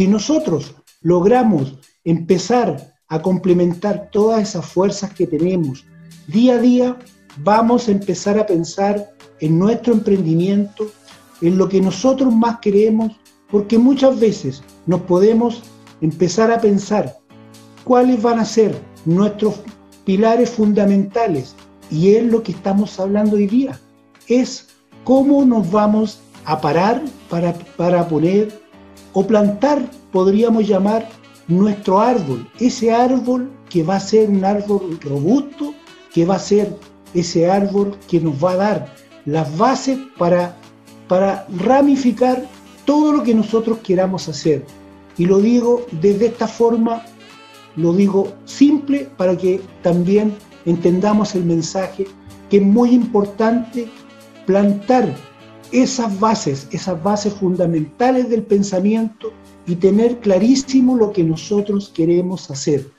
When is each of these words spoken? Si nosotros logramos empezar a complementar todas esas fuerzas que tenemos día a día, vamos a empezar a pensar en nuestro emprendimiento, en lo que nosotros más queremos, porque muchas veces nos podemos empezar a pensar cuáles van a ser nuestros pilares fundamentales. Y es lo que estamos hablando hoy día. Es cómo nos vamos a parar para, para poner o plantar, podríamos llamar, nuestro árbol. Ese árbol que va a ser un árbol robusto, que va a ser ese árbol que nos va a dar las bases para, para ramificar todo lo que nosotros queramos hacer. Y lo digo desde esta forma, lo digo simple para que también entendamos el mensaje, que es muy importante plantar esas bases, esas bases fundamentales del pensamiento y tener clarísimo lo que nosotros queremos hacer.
Si 0.00 0.08
nosotros 0.08 0.74
logramos 1.02 1.76
empezar 2.04 2.94
a 3.08 3.20
complementar 3.20 4.08
todas 4.10 4.40
esas 4.40 4.64
fuerzas 4.64 5.12
que 5.12 5.26
tenemos 5.26 5.84
día 6.26 6.54
a 6.54 6.58
día, 6.58 6.98
vamos 7.44 7.86
a 7.86 7.90
empezar 7.90 8.38
a 8.38 8.46
pensar 8.46 9.10
en 9.40 9.58
nuestro 9.58 9.92
emprendimiento, 9.92 10.90
en 11.42 11.58
lo 11.58 11.68
que 11.68 11.82
nosotros 11.82 12.34
más 12.34 12.60
queremos, 12.60 13.12
porque 13.50 13.76
muchas 13.76 14.18
veces 14.18 14.62
nos 14.86 15.02
podemos 15.02 15.62
empezar 16.00 16.50
a 16.50 16.62
pensar 16.62 17.18
cuáles 17.84 18.22
van 18.22 18.38
a 18.38 18.46
ser 18.46 18.74
nuestros 19.04 19.60
pilares 20.06 20.48
fundamentales. 20.48 21.54
Y 21.90 22.14
es 22.14 22.24
lo 22.24 22.42
que 22.42 22.52
estamos 22.52 22.98
hablando 22.98 23.36
hoy 23.36 23.48
día. 23.48 23.78
Es 24.28 24.66
cómo 25.04 25.44
nos 25.44 25.70
vamos 25.70 26.20
a 26.46 26.58
parar 26.58 27.02
para, 27.28 27.52
para 27.76 28.08
poner 28.08 28.69
o 29.12 29.26
plantar, 29.26 29.82
podríamos 30.12 30.66
llamar, 30.66 31.08
nuestro 31.48 32.00
árbol. 32.00 32.48
Ese 32.58 32.92
árbol 32.92 33.50
que 33.68 33.82
va 33.82 33.96
a 33.96 34.00
ser 34.00 34.28
un 34.30 34.44
árbol 34.44 34.98
robusto, 35.02 35.74
que 36.12 36.24
va 36.24 36.36
a 36.36 36.38
ser 36.38 36.76
ese 37.14 37.50
árbol 37.50 37.96
que 38.08 38.20
nos 38.20 38.42
va 38.42 38.52
a 38.52 38.56
dar 38.56 38.94
las 39.26 39.56
bases 39.58 39.98
para, 40.16 40.56
para 41.08 41.46
ramificar 41.58 42.44
todo 42.84 43.12
lo 43.12 43.22
que 43.22 43.34
nosotros 43.34 43.78
queramos 43.78 44.28
hacer. 44.28 44.64
Y 45.18 45.26
lo 45.26 45.38
digo 45.38 45.86
desde 45.92 46.26
esta 46.26 46.46
forma, 46.46 47.04
lo 47.76 47.92
digo 47.92 48.32
simple 48.44 49.08
para 49.16 49.36
que 49.36 49.60
también 49.82 50.34
entendamos 50.66 51.34
el 51.34 51.44
mensaje, 51.44 52.06
que 52.48 52.58
es 52.58 52.62
muy 52.62 52.90
importante 52.90 53.88
plantar 54.46 55.14
esas 55.72 56.18
bases, 56.18 56.68
esas 56.70 57.02
bases 57.02 57.32
fundamentales 57.34 58.28
del 58.28 58.42
pensamiento 58.42 59.32
y 59.66 59.76
tener 59.76 60.18
clarísimo 60.18 60.96
lo 60.96 61.12
que 61.12 61.22
nosotros 61.22 61.92
queremos 61.94 62.50
hacer. 62.50 62.90